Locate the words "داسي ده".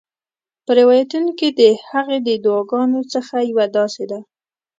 3.75-4.19